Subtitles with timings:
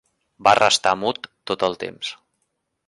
[0.47, 2.13] Va restar mut tot el temps.